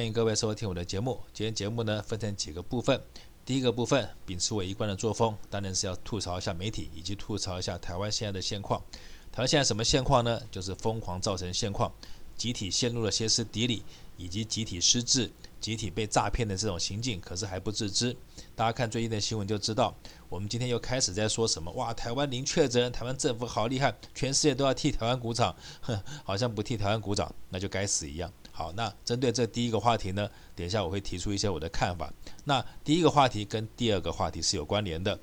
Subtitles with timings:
[0.00, 1.20] 欢迎各位收听我的节目。
[1.34, 2.98] 今天节目呢分成几个部分。
[3.44, 8.82] 第一个部分，秉持我一贯的作风，当然是要吐槽一下媒体，以及吐槽一下台湾现在的现况。
[9.30, 10.40] 台湾现在什么现况呢？
[10.50, 11.92] 就是疯狂造成现况，
[12.34, 13.82] 集体陷入了歇斯底里，
[14.16, 15.30] 以及集体失智。
[15.60, 18.16] 集体被诈骗的这种行径，可是还不自知。
[18.56, 19.94] 大家看最近的新闻就知道，
[20.30, 21.70] 我们今天又开始在说什么？
[21.72, 25.54] 哇，台湾零确诊，台湾政府好厉害，全世界都要替台湾鼓掌。
[25.82, 28.32] 哼，好像不替台湾鼓掌，那就该死一样。
[28.60, 32.12] 好，那针对这第一个话题呢，等一下我会提出一些我的看法。
[32.44, 35.18] 那第一个话题跟第二个话题是有关联的。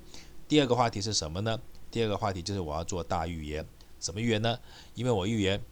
[0.48, 1.60] 第二个话题是什么呢？
[1.88, 3.64] 第二个话题就是我要做大预言。
[4.00, 4.58] 什么预言呢？
[4.96, 5.62] 因为我预言，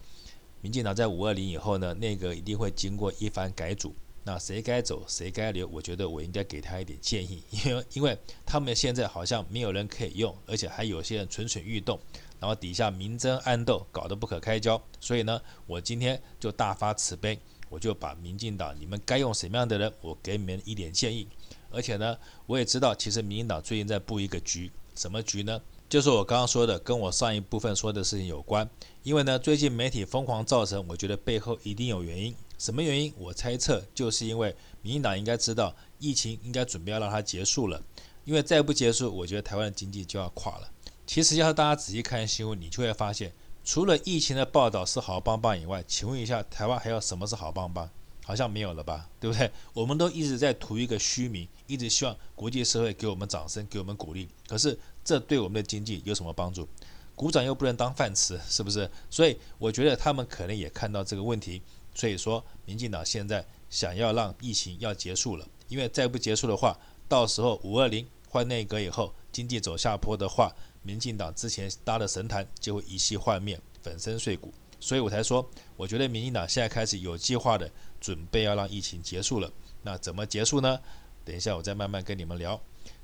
[0.60, 3.92] 民进党在五二零以后呢，内阁一定会经过一番改组。
[4.23, 5.66] 那谁该走，谁该留？
[5.66, 11.98] 我觉得我应该给他一点建议， 因为因为他们现在好像没有人可以用，而且还有些人蠢蠢欲动，
[12.38, 14.80] 然后底下明争暗斗，搞得不可开交。
[15.01, 21.28] 所以呢，我今天就大发慈悲，我就把民进党你们该用什么样的人，我给你们一点建议。
[21.70, 25.60] 而且呢，我也知道，其实民进党最近在布一个局，什么局呢？
[25.88, 28.68] 就是我刚刚说的，跟我上一部分说的事情有关。
[29.02, 32.34] 因为呢，最近媒体疯狂造成，我觉得背后一定有原因。
[32.58, 33.12] 什么原因？
[33.18, 37.82] 我猜测就是因为民进党应该知道疫情应该准备要让它结束了，
[38.24, 40.70] 因为再不结束，我觉得台湾的经济就要垮了。
[41.06, 43.32] 其实要是大家仔细看新闻，你就会发现，
[43.66, 47.90] 除了疫情的报道是好棒棒以外，请问一下，台湾还有什么是好棒棒？
[48.24, 49.50] 好像没有了吧，对不对？
[49.74, 54.28] 我们都一直在图一个虚名，一直希望国际社会给我们掌声，给我们鼓励。
[54.46, 56.68] 可是这对我们的经济有什么帮助？
[57.16, 58.88] 鼓掌又不能当饭吃，是不是？
[59.10, 61.60] 所以我觉得他们可能也看到这个问题。
[61.92, 74.52] 所以说，民进党现在想要让疫情要结束了，因为再不结束的话，到时候五二零换内阁以后，经济走下坡的话，民进党之前搭的神坛就会一夕幻灭，粉身碎骨。
[74.78, 79.50] 所以我才说，我觉得民进党现在开始有计划的准备要让疫情结束了。
[79.80, 80.78] 那怎么结束呢？
[81.24, 82.60] 等一下我再慢慢跟你们聊。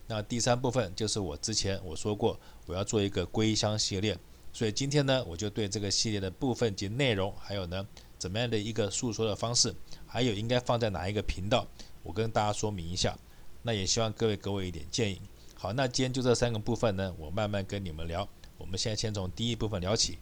[0.07, 4.15] 那第三部分就是我之前我说过，我要做一个归乡系列，
[4.53, 7.87] 所以今天呢，我就对这个系列的部分及内容，还有呢。
[8.19, 9.75] 怎么样的一个诉说的方式，
[10.07, 11.67] 还有应该放在哪一个频道，
[12.03, 13.19] 我跟大家说明一下。
[13.63, 15.21] 那也希望各位给我一点建议。
[15.55, 18.29] 好，那今天就这三个部分呢，我慢慢跟你们聊。
[18.59, 20.19] 我们现在先从第一部分聊起。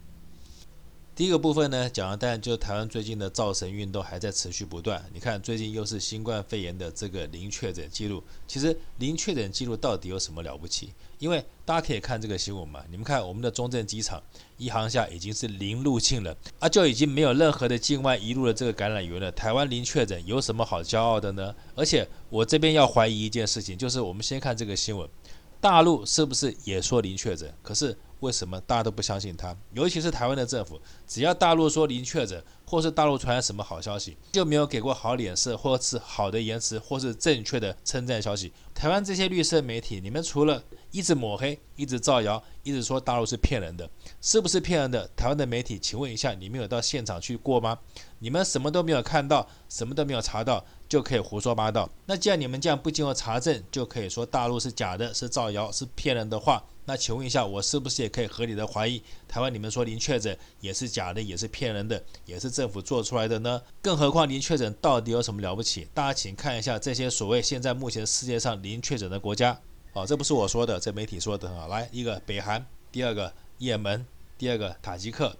[1.21, 5.05] 第一个部分呢，讲的当然就台湾最近的造神运动还在持续不断。
[5.13, 8.23] 你看，最近又是新冠肺炎的这个零确诊记录。
[8.47, 10.91] 其实零确诊记录到底有什么了不起？
[11.19, 14.19] 因为大家可以看这个新闻嘛，你们看我们的中正机场
[14.57, 19.31] 一航厦已经是零入境了，啊，就已经没有任何的境外移入的这个感染源了。
[19.31, 21.53] 台湾零确诊有什么好骄傲的呢？
[21.75, 25.07] 而且我这边要怀疑一件事情，就是我们先看这个新闻，
[25.61, 27.53] 大陆是不是也说零确诊？
[27.61, 27.97] 可是。
[28.21, 29.57] 为什么大家都不相信他？
[29.73, 38.53] 尤其是台湾的政府，只要大陆说零确诊，或是大陆传来什么好消息，就没有给过好脸色，或是好的言辞，或是正确的称赞消息。
[38.75, 43.89] 台湾这些绿色媒体，你们除了一直抹黑、一直造谣、一直说大陆是骗人的，
[44.21, 45.09] 是不是骗人的？
[45.15, 47.79] 台湾的媒体，请问一下，你们有到现场去过吗？
[48.19, 51.89] 你们什么都没有看到，什么都没有查到，就可以胡说八道？
[52.05, 56.61] 那既然你们这样不经过查证，就可以说大陆是假的、是造谣、是骗人的话？
[56.83, 63.61] 那请问一下，我是不是也可以合理的怀疑，台湾你们说零确诊也是假的，也是骗人的，也是政府做出来的呢？
[63.81, 65.87] 更何况零确诊到底有什么了不起？
[65.93, 69.57] 大家请看一下这些所谓现在目前世界上零确诊的国家，
[69.93, 71.69] 哦，这不是我说的，这媒体说的很好。
[71.69, 74.05] 来，一个北韩，第二个也门，
[74.37, 75.37] 第二个塔吉克。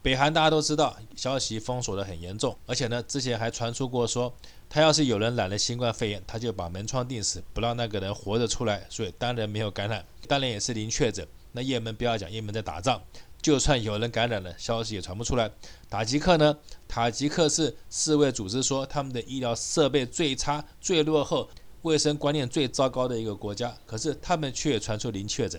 [0.00, 4.32] 北韩大家都知道，消息封锁得很严重，而且呢，之前还传出过说，
[4.76, 11.26] 他要是有人染了新冠肺炎，他就把门窗钉死，不让那个人活着出来，所以当然没有感染，当然也是零确诊。
[11.52, 13.00] 那也门不要讲，也门在打仗，
[13.40, 15.50] 就算有人感染了，消息也传不出来。
[15.88, 16.58] 塔吉克呢？
[16.86, 21.48] 塔吉克是世卫组织说他们的医疗设备最差、最落后、
[21.80, 25.58] 卫生观念最糟糕的一个国家，可是他们却传出零确诊。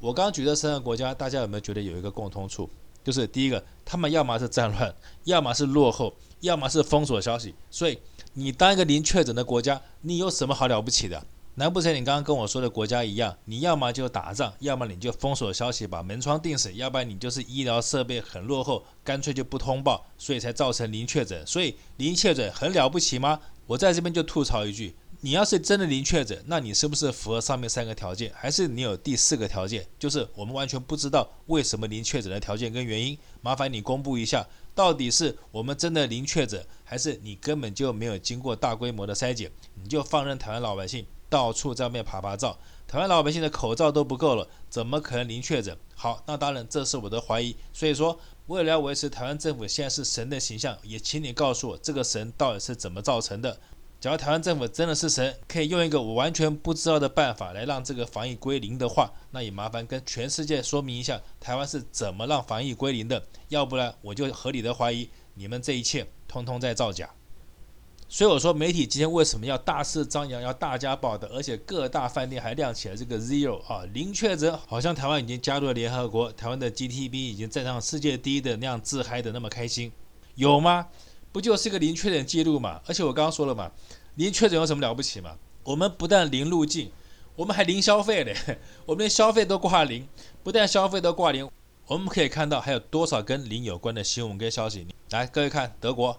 [0.00, 2.68] 我刚举的三个国家，大家有没有觉得有一个共通处？
[3.04, 4.92] 就是第一个，他们要么是战乱，
[5.24, 7.54] 要么是落后，要么是封锁消息。
[7.70, 7.98] 所以
[8.32, 11.24] 你当一个零确诊的国家，你有什么好了不起的？
[11.56, 13.36] 难不成你刚刚跟我说的国家一样？
[13.44, 21.46] 你要么就打仗，要么你就封锁消息，把门窗钉死，要不然你就是医疗设备很落后，干脆就不通报，所以才造成零确诊。
[21.46, 23.38] 所以零确诊很了不起吗？
[23.68, 24.96] 我在这边就吐槽一句。
[25.24, 28.30] 你要是真的零确诊，那你是不是符合上面三个条件？
[28.36, 29.86] 还是你有第四个条件？
[29.98, 33.16] 就是我们完全不知道为什么零确诊的条件跟原因。
[33.40, 39.50] 麻烦你公布一下，到底是我们真的零确诊，还是你根本就没有经过大规模的筛检，
[39.82, 42.58] 你就放任台湾老百姓到处在外面爬爬照？
[42.86, 45.74] 台湾老百姓的口罩都不够了，怎么可能零确诊？
[45.94, 47.56] 好，那当然这是我的怀疑。
[47.72, 53.58] 所以说，为了要维持台湾政府现在是神的形象，也请你告诉我这个神到底是怎么造成的。
[54.04, 63.24] 假如台湾政府真的是神，可以用一个我完全不知道的办法来让这个防疫归零的话，那也麻烦跟全世界说明一下，台湾是怎么让防疫归零的。
[63.48, 67.08] 要不然我就合理的怀疑你们这一切通通在造假。
[68.06, 79.90] 所以我说，媒体今天为什么要大肆张扬，要大家报的，而且各大饭店还亮起了这个 zero 啊，零确诊，好像台湾已经加入了联合国，台湾的 GDP 已经站上世界第一的那样自嗨的那么开心，
[80.34, 80.88] 有吗？
[81.34, 82.80] 不就是一个零确诊记录嘛？
[82.86, 83.68] 而且我刚刚说了嘛，
[84.14, 85.36] 零确诊有什么了不起嘛？
[85.64, 86.92] 我们不但零入境，
[87.34, 88.36] 我们还零消费嘞，
[88.86, 90.06] 我们连消费都挂零，
[90.44, 91.50] 不但消费都挂零，
[91.88, 94.86] 我们可以看到还有多少跟零有关的新闻跟消息。
[95.10, 96.16] 来，各位看德国，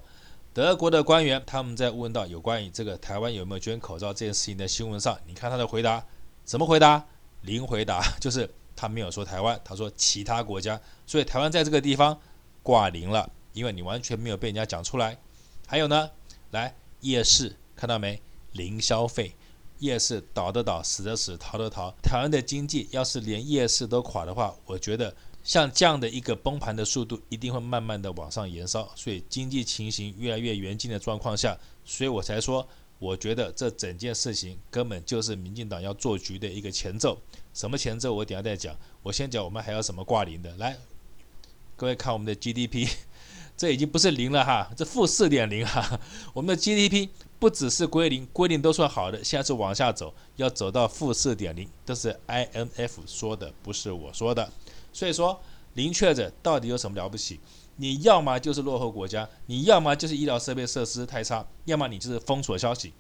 [0.52, 6.06] 德国的官员他们在问到有关于这个台湾有没有捐口罩这件事情的新闻上，你看他的回答
[6.44, 7.06] 怎么回答？
[7.44, 10.78] 零回答， 就是他没有说台湾，他说其他国家，
[11.08, 12.20] 所以台湾在这个地方
[12.62, 13.32] 挂零了。
[13.56, 15.18] 因为你完全没有被人家讲出来，
[15.66, 16.12] 还有呢，
[16.52, 18.22] 来夜市看到没？
[18.52, 19.36] 零消费，
[19.80, 21.94] 夜市倒的倒，死的死，逃的逃。
[22.02, 25.14] 台湾的经济要是连夜市都垮的话，我觉得
[25.44, 28.90] 像这样的一个崩盘的速度一定会慢慢的往上延烧。
[28.96, 32.66] 所以经济情形越来越严峻的状况下，所以我才说，
[33.00, 37.18] 我觉得这整件事情根本就是民进党要做局的一个前奏。
[37.54, 38.14] 什么前奏？
[38.14, 38.74] 我等下再讲。
[39.04, 40.56] 我先讲我们还有什么挂零的。
[40.56, 40.78] 来，
[41.76, 42.88] 各位看我们的 GDP。
[43.58, 46.00] 这已经不是零了哈，这负四点零哈。
[46.34, 47.08] 我们的 GDP
[47.40, 54.52] 不只是归零，归零都算好的，现在是往下走，要走到负四点零，这是 IMF 说的，不是我说的。
[54.92, 55.40] 所以说，
[55.74, 57.40] 零确诊到底有什么了不起？
[57.78, 62.94] 你要么就是落后国家，你要么就是医疗设备设施太差，要么你就是封锁消息，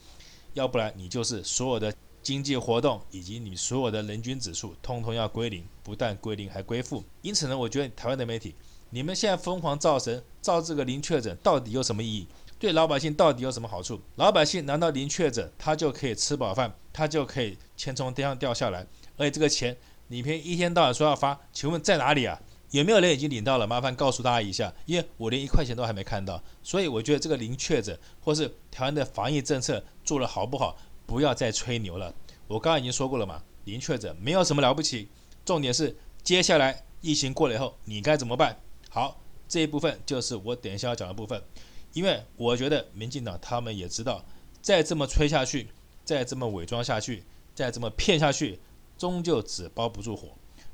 [0.53, 7.03] 要不然你就是所有的经济活动以及你所有的人均指数通通要归零，不但归零还归负。
[7.21, 8.55] 因此呢，我觉得台湾的媒体。
[8.91, 12.27] 你们现在疯狂造神，造这个零确诊到底有什么意义？
[12.57, 13.99] 对老百姓到底有什么好处？
[14.15, 18.87] 老百姓难道零确诊他就可以吃饱饭，他就可以钱从天上掉下来？
[19.17, 19.75] 而且这个钱
[20.07, 22.39] 你别一天到晚说要发，请问在哪里啊？
[22.71, 23.67] 有没有人已经领到了？
[23.67, 26.41] 麻烦告诉大家一下，因为我连一块钱都还没看到。
[26.63, 32.13] 所以我觉得这个零确诊或是台湾的防疫政策做得好不好，不要再吹牛了。
[32.47, 35.09] 我刚刚已经说过了嘛，零确诊没有什么了不起，
[35.43, 38.57] 重点是接下来疫情过了以后你该怎么办？
[38.95, 41.43] 好，这一部分就是我等一下要讲的部分，
[41.91, 44.23] 因为我觉得民进党他们也知道，
[44.61, 45.67] 再这么吹下去，
[46.05, 47.21] 再这么伪装下去，
[47.53, 48.57] 再这么骗下去，
[48.97, 50.29] 终究纸包不住火，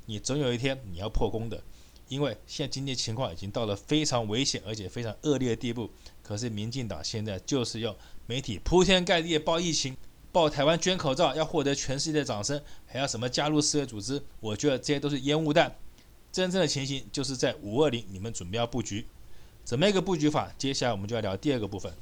[0.06, 1.60] 你总有一天你要破功的，
[2.06, 5.90] 因为现在经济情况已经到了非常危险而且非常恶劣的地步，
[6.22, 7.92] 可是民进党现在就是用
[8.28, 9.96] 媒体铺天盖地报疫情，
[10.30, 15.76] 报台湾捐口罩要获得全世界的掌声，还要什么加入世界组织，我觉得这些都是烟雾弹。
[16.32, 19.06] 真正的情形就是在五二零，你们准备要布局，
[19.64, 20.50] 怎么一个布局法？
[20.56, 21.92] 接下来我们就要聊第二个部分，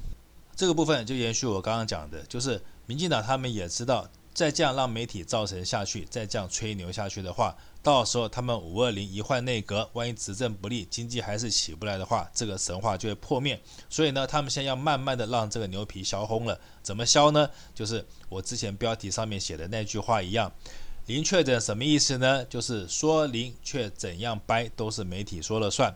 [0.54, 13.60] 这个部分就延续我刚刚讲的，就是民进党他们也知道，再这样让媒体造成下去，再这样吹牛下去的话，到时候他们五二零一换内阁，万一执政不利，经济还是起不来的话，这个神话就会破灭。
[13.88, 17.50] 所以呢，他们现在要慢慢的让这个牛皮削红了，怎么削呢？
[17.74, 20.52] 就是我之前标题上面写的那句话一样。
[21.10, 22.44] 零确诊什么意思呢？
[22.44, 25.92] 就是说零却怎样掰都是媒体说了算，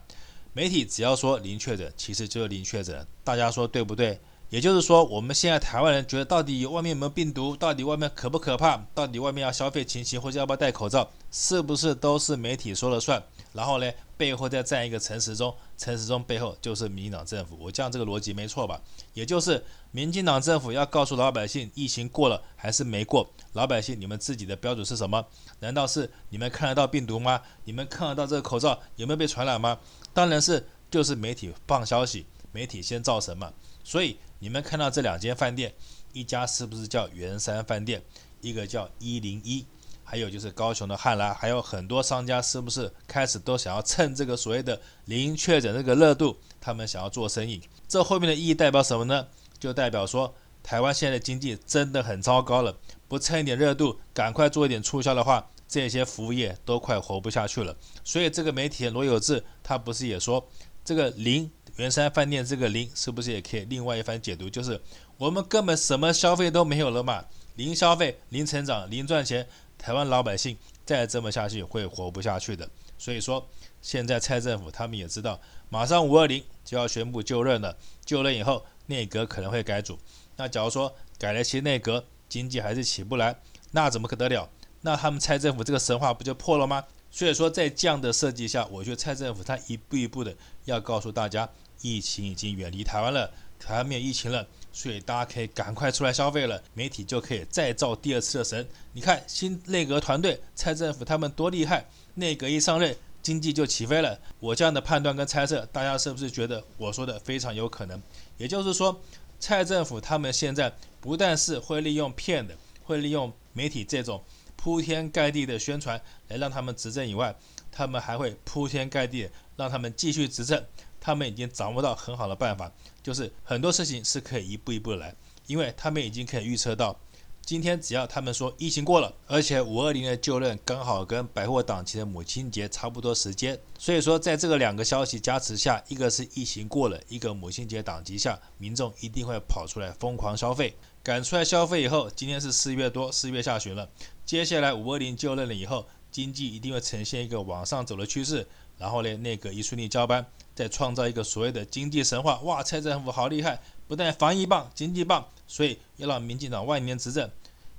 [0.52, 4.18] 媒体只要说零确诊，其实就是零确诊，大家说对不对？
[4.50, 13.23] 也就是说，我们现在台湾人觉得到底外面有没有病毒，到底外面可不可怕，到底外面要消费情形或者要不要戴口罩，是不是都是媒体说了算？
[13.52, 17.57] 然后呢，背后再站一个陈时中，陈时中背后就是民进党政府。
[17.61, 18.81] 我讲这个逻辑没错吧？
[19.12, 23.28] 也就是民进党政府要告诉老百姓，疫情过了还是没过？
[23.52, 25.26] 老百姓，你们自己的标准是什么？
[25.61, 27.40] 难道是你们看得到病毒吗？
[27.64, 29.78] 你们看得到这个口罩有没有被传染吗？
[30.12, 33.52] 当然是，就是媒体放消息，媒体先造神嘛。
[33.83, 35.75] 所以你们看到这两间饭店，
[36.12, 38.02] 一家是不是叫圆山饭店？
[38.40, 39.66] 一个叫一零一。
[40.05, 47.61] 还有就是高雄的汉来，还有很多商家是不是开始都想要趁这个所谓的零确诊这个热度，他们想要做生意？
[47.89, 49.27] 这后面的意义代表什么呢？
[49.59, 52.77] 就代表说台湾现在的经济真的很糟糕了，
[53.09, 57.75] 不趁一点热度，赶快做一点促销的话，这些服务业都快活不下去了。
[58.05, 60.47] 所以这个媒体罗有志他不是也说，
[60.85, 64.51] 这个零元山饭店这个零是不是也可以另外一番解读？
[64.51, 64.81] 就是
[65.17, 67.25] 我们根本什么消费都没有了嘛，
[67.57, 69.47] 零消费、零成长、零赚钱。
[69.85, 73.47] 台湾老百姓再这么下去会活不下去的，所以说
[73.83, 75.38] 现在蔡政府他们也知道，
[75.69, 79.99] 马上五二零就要宣布就任了，就任以后内阁可能会改组。
[80.37, 83.38] 那假如说改了新内阁，经济还是起不来，
[83.73, 84.49] 那怎么可得了？
[84.81, 86.83] 那他们蔡政府这个神话不就破了吗？
[87.11, 91.47] 所以说，在这样的设计下，我觉得蔡政府他一步一步的要告诉大家，
[91.83, 98.69] 疫情已经远离台湾了，台湾没有疫情了，所以大家可以赶快出来消费了，媒体就可以再造第二次的神。
[98.93, 104.19] 你看新内阁团队，蔡政府他们多厉害，内阁一上任，经济就起飞了。
[104.40, 108.02] 我这样的判断跟猜测，大家是不是觉得我说的非常有可能？
[108.37, 109.00] 也就是说，
[109.38, 114.21] 蔡政府他们现在不但是会利用骗的，会利用媒体这种
[114.57, 117.33] 铺天盖地的宣传来让他们执政以外，
[117.71, 120.64] 他们还会铺天盖地让他们继续执政。
[121.05, 125.15] 他们已经掌握到很好的办法，就是很多事情是可以一步一步来，
[125.47, 126.99] 因为他们已经可以预测到。
[127.43, 143.91] 今天只要他们说疫情过了，而且五二零的就任刚好跟百货档期的母亲节差不多时间，所以说在这个两个消息加持下，一个是疫情过了，一个母亲节档期下，民众一定会跑出来疯狂消费，赶出来消费以后，今天是四月多，四月下旬了，
[144.25, 148.47] 接下来五二零就任了以后，经济一定会呈现一个往上走的趋势，
[148.79, 153.61] 然后呢，内阁一顺利交班，再创造一个所谓的经济神话，哇，蔡政府好厉害。
[153.87, 157.31] 不但防疫棒、经济棒，所以要让民进党万年执政。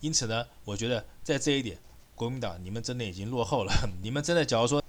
[0.01, 1.79] 因此呢，我觉得在这一点，
[2.13, 3.74] 国民党你们真的已经落后了。
[4.03, 4.84] 你们真的假如说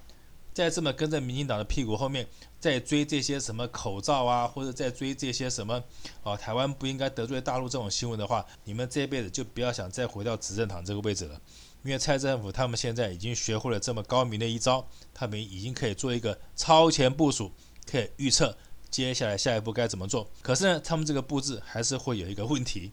[0.52, 2.26] 再这么跟着民进党的屁股后面，
[2.60, 5.82] 再追这些什么口罩啊，或者再追这些什么
[6.22, 11.40] 啊，台湾不应该得罪大陆这种新闻的话，你们这辈子就不要想再回到执政党这个位置了。
[11.82, 17.52] 因为蔡政府他们现在已经学会了这么高明的一招，他们已经可以做一个超前部署，
[17.90, 18.56] 可以预测。
[18.88, 20.30] 接下来下一步该怎么做？
[20.40, 22.92] 可是呢，他们这个布置还是会有一个问题，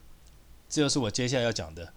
[0.68, 1.94] 这就是我接下来要讲的。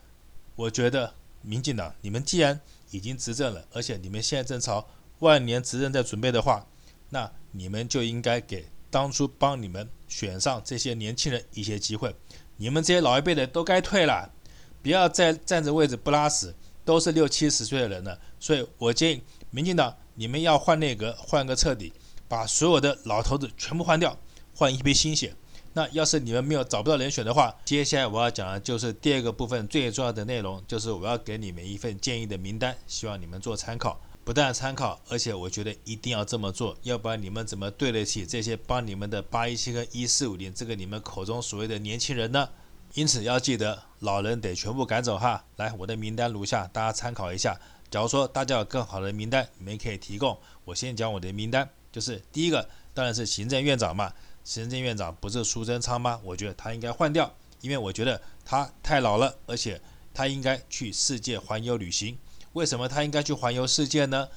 [0.54, 1.12] 我觉得
[1.42, 2.60] 民进党，你们既然
[2.90, 4.86] 已经执政了，而且你们现在正朝
[5.20, 6.66] 万年执政在准备的话，
[7.10, 12.14] 那你们就应该给当初帮你们选上这些年轻人一些机会。
[12.58, 14.30] 你们这些老一辈的都该退了，
[14.82, 18.20] 不要再占着位置不拉屎，都是六七十岁的人了。
[18.38, 21.92] 所以我建议民进党，你们要换内阁，换个彻底。
[22.28, 24.18] 把所有的老头子全部换掉，
[24.54, 25.34] 换一批新血。
[25.72, 34.00] 那要是你们没有找不到人选的话，接下来我要讲的就是第二个部分最重要的内容，就是我要给你们一份建议的名单，希望你们做参考。
[34.24, 42.48] 不但参考，而且我觉得一定要这么做，要不然你们怎么对得起这些帮你们的八一七跟一四五零这个你们口中所谓的年轻人呢？
[42.94, 45.44] 因此要记得，老人得全部赶走哈。
[45.56, 47.60] 来，我的名单如下，大家参考一下。
[47.90, 50.36] 假如说大家有更好的名单，你们可以提供。
[50.64, 51.68] 我先讲我的名单。
[51.96, 54.12] 就是第一个当然是行政院长嘛，
[54.44, 56.20] 行政院长不是苏贞昌吗？
[56.22, 59.80] 我觉得他应该换掉，因为我觉得他太老了，而且
[60.12, 62.18] 他应该去世界环游旅行。
[62.52, 64.28] 为什么他应该去环游世界呢？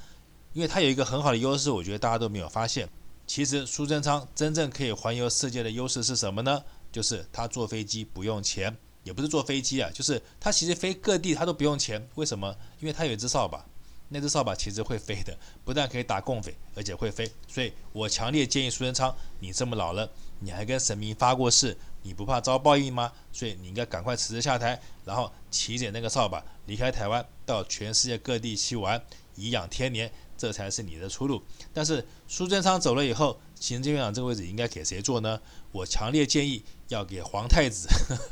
[0.53, 2.87] 因为他有一个很好的优势，我觉得大家都没有发现。
[3.27, 6.63] 其实苏贞昌真正可以环游世界的优势是什么呢？
[6.93, 8.73] 就是他坐飞机不用钱，
[9.03, 12.07] 也不是坐飞机啊，就是他其实飞各地他都不用钱。
[12.15, 12.55] 为什么？
[12.79, 13.65] 因为他有一只扫把。
[14.09, 17.31] 那只扫把其实会飞的， 不但可以打共匪，而且会飞。
[17.47, 23.11] 所以我强烈建议苏贞昌，你这么老了，你还跟神明发过誓，你不怕遭报应吗？
[23.31, 29.01] 所以你应该赶快辞职下台，然后骑着那个扫把离开台湾，到全世界各地去玩，
[29.35, 31.41] 颐养天年，这才是你的出路。
[31.73, 35.39] 但是苏贞昌走了以后，行政院长这个位置应该给谁做呢？
[35.71, 37.87] 我强烈建议要给皇太子，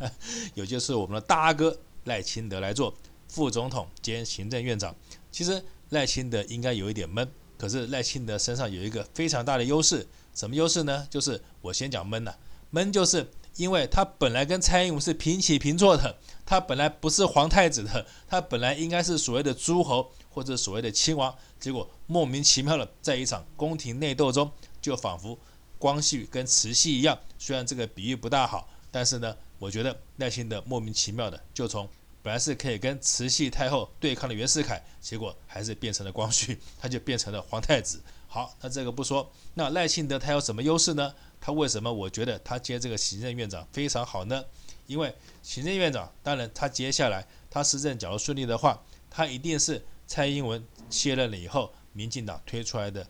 [0.55, 2.91] 也就是我们的大阿哥赖清德来做
[3.27, 4.95] 副总统兼行政院长。
[5.31, 11.07] 其实赖清德应该有一点闷，可是赖清德身上有一个非常大的优势，什么优势呢？
[11.09, 12.33] 就是我先讲闷呐，
[12.71, 25.37] 闷就是因为他本来跟蔡英文是平起平坐的，他本来不是皇太子的，他本来应该是所谓的诸侯或者所谓的亲王，结果莫名其妙的在一场宫廷内斗中，就仿佛
[25.77, 31.87] 光绪跟慈禧一样，虽然这个比喻不大好，但是呢，我觉得赖清德莫名其妙的就从。
[32.27, 38.01] 本来是可以跟慈禧太后对抗的袁世凯，结果还是变成了光绪，他就变成了皇太子。
[38.27, 41.15] 好，那这个不说，那赖清德他有什么优势呢？
[41.39, 44.43] 他为什么我觉得他接这个行政院长非常好呢？
[44.87, 53.07] 因为行政院长，当然他接下来他施政假如顺利的话，他一定是蔡英文卸任了以后，民进党推出来的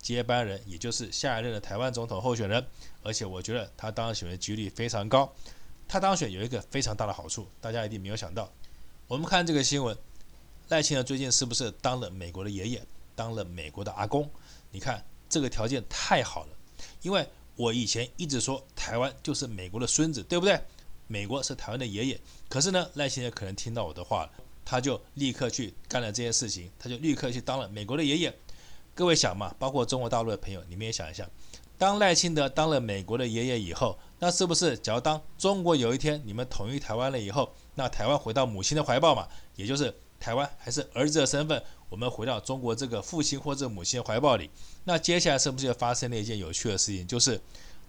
[0.00, 2.66] 接班人，也就是下一任的台湾总统候选人。
[3.04, 5.32] 而且我觉得他当选的几率非常高。
[5.90, 8.48] 他当选有一个非常大的好处，大家一定没有想到。
[9.08, 9.98] 我们看这个新闻，
[10.68, 12.80] 赖清德最近是不是当了美国的爷爷，
[13.16, 14.30] 当了美国的阿公？
[14.70, 16.52] 你看这个条件太好了，
[17.02, 20.60] 因为我以前一直说台湾就是美国的孙子，对不对？
[21.08, 22.20] 美国是台湾的爷爷。
[22.48, 24.30] 可是呢，赖清德可能听到我的话了，
[24.64, 28.32] 他就立刻去干了这件事情，他就立刻去当了美国的爷爷。
[28.94, 31.28] 各位想嘛，包括中国大陆的朋友，你们也想一想。
[31.80, 39.26] 当赖清德当了美国的爷爷以后，那是不是只要当中国有一天你们统一台湾了以后，那台湾回到母亲的怀抱嘛？
[39.56, 44.50] 也就是台湾还是儿子的身份，我们回到中国这个父亲或者母亲的怀抱里。
[44.84, 47.06] 那接下来是不是又发生了一件有趣的事情？
[47.06, 47.40] 就是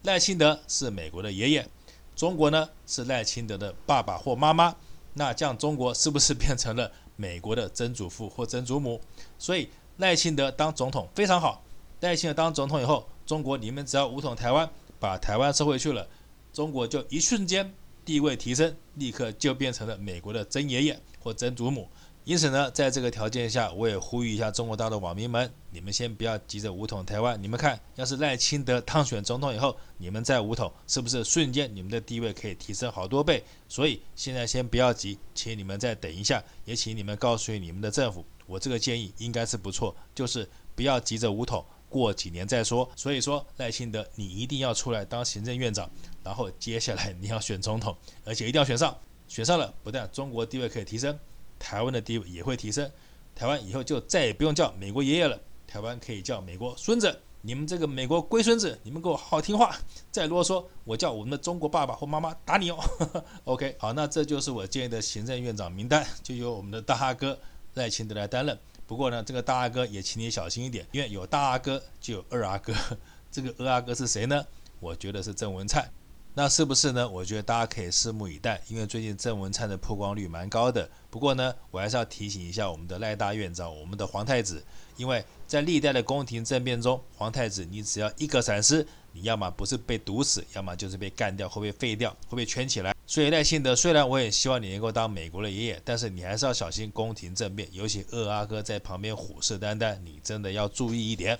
[0.03, 1.67] 赖清德是美国的爷爷，
[2.15, 4.73] 中国呢是赖清德的爸爸或妈妈。
[5.15, 9.01] 那这样中国是不是变成了美国的曾祖父或曾祖母？
[9.37, 9.67] 所以
[9.97, 11.61] 赖清德当总统非常好。
[11.99, 14.69] 赖清德当总统以后，中国你们只要武统台湾，
[14.99, 16.05] 把台湾收回去了，
[16.51, 17.73] 中国就一瞬间
[18.03, 21.87] 地位提升，立刻就变成了美国的曾爷爷或曾祖母。
[22.25, 27.41] 因此呢，在这个条件下，我也呼吁一下中国大陆网民们，你们先不要急着武统台湾。
[27.41, 33.41] 你们看，要是赖清德当选总统以后，你们再武统，是不是瞬间你们的地位可以提升好多倍？
[33.69, 40.45] 所以现在先不要急，请你们再等一下，也请你们告诉你们的政府，我这个建议应该是不错，就是
[40.75, 42.89] 不要急着武统，过几年再说。
[42.95, 45.87] 所以说，赖清德你一定要出来当行政院长，
[46.23, 47.95] 然后接下来你要选总统，
[48.25, 51.19] 而且一定要选上，选上了不但中国地位可以提升。
[51.59, 52.89] 台湾的地位也会提升，
[53.35, 57.19] 台湾以后就再也不用叫美国爷爷了，台湾可以叫美国孙子。
[57.43, 59.75] 你们这个美国龟孙子，你们给我好听话，
[60.11, 62.77] 再啰嗦，我叫我们的中国爸爸或妈妈打你哦。
[63.45, 67.35] OK，好，那这就是我建议的行政院长名单，就由我们的大哈哥
[67.73, 68.55] 赖清德来担任。
[68.91, 72.73] 不过呢，这个大阿哥也请你小心一点，因为有大阿哥就有二阿哥，
[73.31, 74.45] 这个二阿哥是谁呢？
[74.81, 75.89] 我觉得是郑文灿。
[76.33, 77.07] 那是不是呢？
[77.07, 80.89] 我觉得大家可以拭目以待，因为最近郑文灿的曝光率蛮高的。
[81.09, 84.61] 不过呢，我还是要提醒一下我们的赖大院长，我们的皇太子，
[84.97, 92.95] 因为在历代的宫廷政变中，皇太子你只要一个闪失，你要么不是被毒死，要么就是被干掉，会被废掉，会被圈起来。
[93.05, 101.37] 所以赖心德虽然我也希望你能够当美国的爷爷，但是你还是要小心宫廷政变，尤其二阿哥在旁边虎视眈眈，你真的要注意一点。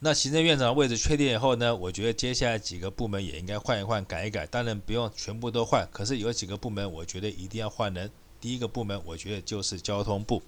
[0.00, 4.46] 那行政院长位置确定以后呢，我觉得接下来几个部门也应该换一换、改一改。
[4.46, 8.08] 当然不用全部都换，可是有几个部门我觉得一定要换人。
[8.40, 10.40] 第一个部门我觉得就是交通部，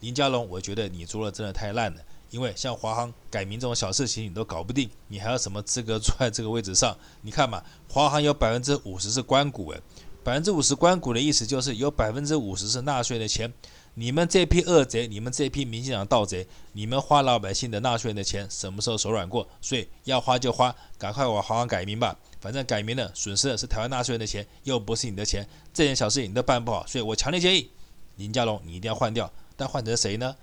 [0.00, 2.02] 林佳龙，我觉得你做的真的太烂了。
[2.30, 6.96] 因为像华航改名这种小事情你都搞不定，你还有什么资格坐在这个位置上？
[7.22, 9.80] 你看嘛，华航有百分之五十是官股，诶，
[10.22, 13.52] 百分之五十官股的意思就是有百分之五十是纳税的钱。
[13.98, 19.48] 你们这批恶贼，你们这批民进党盗贼，你们花老百姓的纳税人的钱，什么时候手软过？
[19.62, 22.14] 所以要花就花，赶快往华航改名吧。
[22.38, 26.86] 反正改名了，损失的是台湾纳税人的钱，又不是你的钱，这点小事情你都办不好。
[26.86, 27.70] 所以我强烈建议
[28.16, 29.32] 林佳龙，你一定要换掉。
[29.56, 30.36] 但换成谁呢？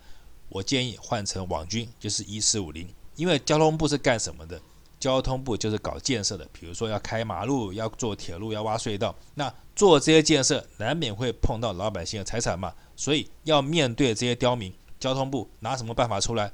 [0.53, 2.87] 我建议换成网军，就是一四五零。
[3.15, 4.61] 因为交通部是干什么的？
[4.99, 12.71] 交通部就是搞建设的，比如说要开马路、要做铁路、要挖隧道，那做这些建设难免会碰到老百姓的财产嘛。
[12.95, 16.51] 所以要面对这些刁民，交通部拿什么办法出来？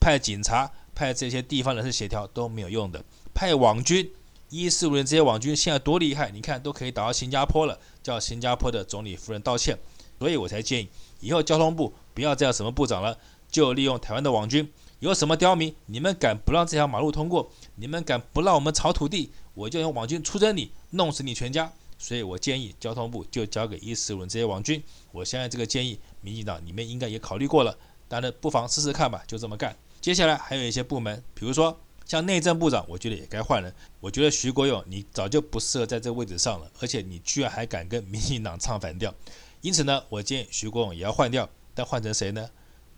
[0.00, 3.04] 派警察、派这些地方人士协调都没有用的。
[3.34, 4.10] 派网军，
[4.50, 6.30] 一四五零这些网军现在多厉害？
[6.30, 9.78] 你看都可以打到新加坡了，叫新加坡的总理夫人道歉。
[10.18, 10.88] 所以我才建议
[11.22, 13.16] 以后交通部不要再有什么部长了，
[13.50, 14.70] 就利用台湾的网军。
[14.98, 17.50] 有什么刁民，你们敢不让这条马路通过？
[17.76, 19.32] 你们敢不让我们炒土地？
[19.54, 21.72] 我就用网军出征你，弄死你全家。
[21.98, 24.82] 所以我建议交通部就交给一四五这些网军。
[25.12, 27.76] 我相信这个建议，民进党你们应该也考虑过了，
[28.08, 29.76] 当然不妨试试看吧，就这么干。
[30.00, 33.72] 接下来还有一些部门，比如说像内政部长，我觉得也该换人。
[34.00, 39.14] 我觉得徐国勇你早就不适合在这个位置上了，而且你居然还敢跟民进党唱反调，
[39.62, 41.48] 因此呢，我建议徐国勇也要换掉。
[41.74, 42.50] 但换成谁呢？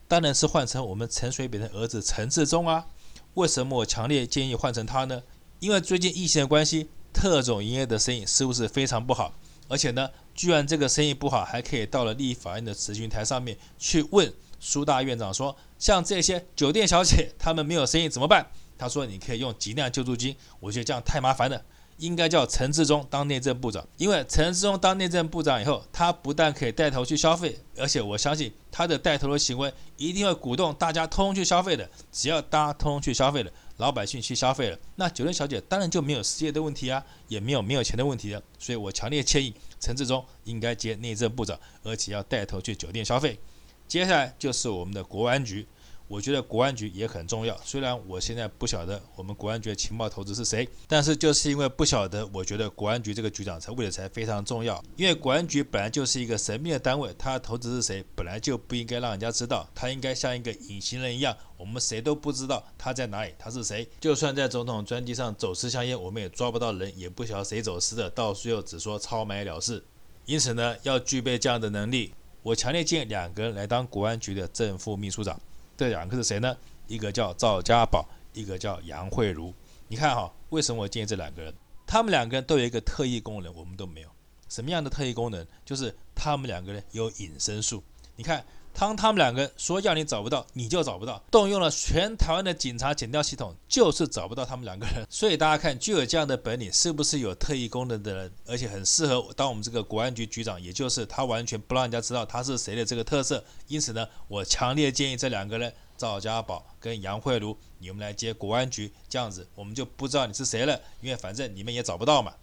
[0.09, 2.87] 当然是换成我们陈水扁的儿子陈志忠啊。
[3.35, 5.22] 为什么我强烈建议换成他呢？
[5.61, 6.88] 因为最近疫情的关系。
[7.16, 9.33] 特种营业的生意是不是非常不好？
[9.68, 18.50] 而且呢，居然这个生意不好，还可以到了立法院的咨询台上面去问苏大院长说，像这些酒店小姐，他们没有生意怎么办？
[18.77, 20.37] 他说你可以用急难救助金。
[20.59, 21.64] 我觉得这样太麻烦了。
[21.98, 31.88] 应该叫陈志忠当内政部长，因为陈志忠当内政部长以后，他不但可以带头去消费，而且我相信他的带头的行为一定会鼓动大家通通去消费的。
[32.11, 38.42] 只要大家通通去消费了，老百姓去消费了，那酒店小姐当然就没有失业的问题啊，也没有没有钱的问题了。
[38.59, 43.38] 所以我强烈建议陈志忠应该接内政部长，而且要带头去酒店消费。
[43.87, 45.66] 接下来就是我们的国安局。
[46.06, 54.84] 我觉得国安局也很重要，虽然我现在不晓得我们国安局的情报投资是谁，但是就是因为不晓得，我觉得国安局这个局长才位置才非常重要。
[54.96, 63.88] 因为国安局本来就是一个神秘的单位，他投资是谁，本来就不应该让人家知道，他应该像一个隐形人一样，我们谁都不知道他在哪里，他是谁。
[63.98, 69.82] 就算在总统专机上走私香烟，我们也抓不到人，也不晓得谁走私的，到最后只说超买了事。
[70.26, 72.12] 因此呢，要具备这样的能力，
[72.42, 75.40] 我强烈建议两个人来当国安局的正副秘书长。
[75.76, 76.56] 这两个是谁呢？
[76.87, 79.52] 一个叫赵家宝，一个叫杨慧茹。
[79.88, 81.54] 你看哈，为什么我建议这两个人？
[81.87, 84.08] 他们两个人都有一个特异功能，我们都没有。
[84.48, 85.46] 什么样的特异功能？
[85.64, 87.82] 就是他们两个人有隐身术。
[88.16, 88.44] 你看
[88.76, 95.06] 当他们两个说要你找不到，你就找不到，动用了全台湾的警察检调系统，就是找不到他们两个人。
[95.08, 103.42] 所以大家看，具有这样的本领，是不是有特异功能的人，而且很适合当我们这个国安局局长，也就是他完全不让人家知道他是谁的这个特色。
[103.68, 112.34] 因此呢，我强烈建议这两个人，赵家宝跟杨慧茹，你们来接国安局，这样子我们就不知道你是谁了，因为反正你们也找不到嘛。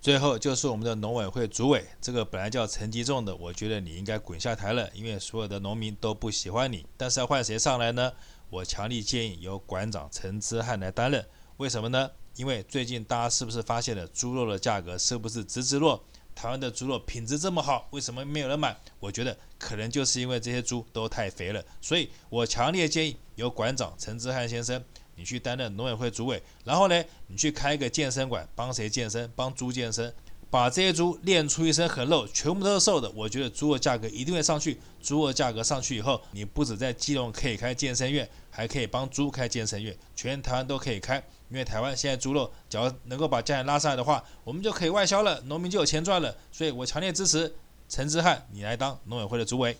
[0.00, 6.86] 最后就是我们的农委会主委，这个本来叫陈吉仲的，我觉得你应该滚下台了，因为所有的农民都不喜欢你。
[6.96, 8.10] 但是要换谁上来呢？
[8.48, 11.22] 我强烈建议由馆长陈之汉来担任。
[11.58, 12.10] 为什么呢？
[12.36, 16.02] 因为最近大家是不是发现了猪肉的价格是不是直直落？
[16.34, 18.74] 台湾的猪肉品质这么好，为什么没有人买？
[19.00, 21.62] 我觉得可能就是因为这些猪都太肥了。
[21.82, 24.82] 所以我强烈建议由馆长陈之汉先生。
[25.20, 29.30] 你去担任农委会主委，然后呢，你去开一个健身馆，帮谁健身？
[29.36, 30.10] 帮猪健身，
[30.48, 33.10] 把这些猪练出一身狠肉，全部都是瘦的。
[33.10, 34.80] 我觉得猪肉价格一定会上去。
[35.02, 41.22] 猪肉价格上去以后，你不止在基隆可以开健身院，还可以帮猪开健身院，全台湾都可以开。
[41.50, 46.34] 因为台湾现在猪肉，只要能够把价钱拉上来的话，我们就可以外销了，农民就有钱赚了。
[46.50, 47.54] 所以我强烈支持
[47.90, 49.76] 陈之汉，你来当农委会的主委。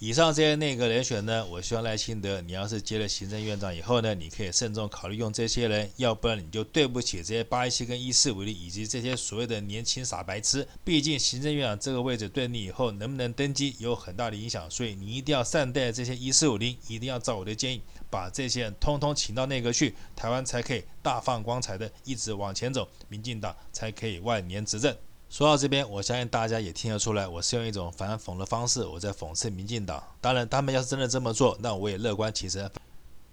[0.00, 10.64] 以上这些内阁人选呢，我希望赖清德，你要是接了行政院长以后呢，你可以慎重考虑用这些人，要不然你就对不起这些八一七跟一四五零以及这些所谓的年轻傻白痴。
[10.84, 24.96] 毕竟行政院长这个位置对你以后能不能登基有很大的影响，所以你一定要善待这些一四五零，一定要照我的建议，把这些人通通请到内阁去，台湾才可以大放光彩的一直往前走，民进党才可以万年执政。
[25.30, 30.02] 说到这边，我相信大家也听得出来，我是用一种反讽的方式，我在讽刺民进党。
[30.22, 32.68] 当然，他们要是真的这么做，那我也乐观其成。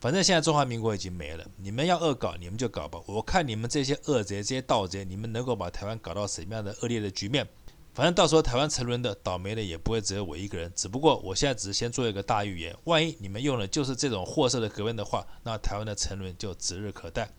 [0.01, 2.99] 反正现在中华民国已经没了，你们要恶搞，你们就搞吧。
[3.05, 7.47] 我看你们这些恶贼、这些盗贼，你们能够把台湾搞到什么样的恶劣的局面？
[7.93, 10.69] 反正到时候台湾沉沦的倒霉的也不会只有我一个人。
[10.75, 17.29] 只不过我现在只是先做一个大预言，万一你们用的就是这种货色的格言的话，那台湾的沉沦就指日可待。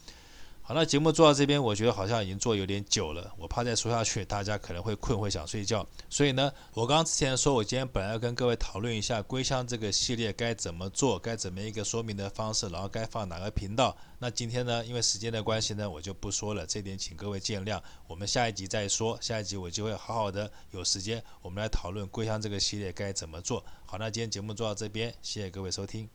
[0.68, 5.86] 好，那节目做到这边，我觉得好像已经做有点久了，我怕再说下去，大家可能会困，会想睡觉。
[6.10, 13.96] 所以呢，我刚刚之前说，我今天本来要跟各位讨论一下归乡这个系列该怎么做，该怎么一个说明的方式，然后该放哪个频道。
[14.18, 17.80] 那今天呢，因为时间的关系呢，我就不说了，这点请各位见谅。
[18.08, 23.64] 我们下一集再说，下一集我就会好好的有时间，我们来讨论归乡这个系列该怎么做。
[23.84, 26.10] 好，那今天节目做到这边，谢谢各位收听。